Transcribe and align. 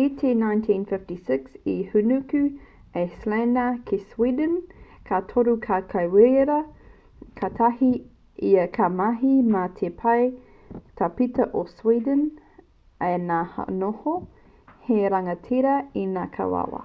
i 0.00 0.02
te 0.22 0.30
1956 0.38 1.54
i 1.74 1.76
hūnuku 1.92 2.40
a 3.02 3.04
slania 3.20 3.62
ki 3.90 3.98
sweden 4.08 4.58
ka 5.10 5.20
toru 5.30 5.54
tau 5.66 5.86
ki 5.92 6.02
reira 6.16 6.56
katahi 7.40 7.88
ia 8.50 8.66
ka 8.74 8.88
mahi 8.98 9.32
mā 9.56 9.62
te 9.80 9.90
pau 10.02 10.28
tāpeta 11.02 11.46
o 11.60 11.62
sweden 11.78 12.26
ā 13.08 13.40
ka 13.56 13.66
noho 13.80 14.18
hei 14.90 15.08
rangatira 15.16 15.74
enekarawha 16.04 16.82